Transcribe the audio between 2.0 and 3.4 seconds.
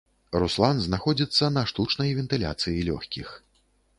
вентыляцыі лёгкіх.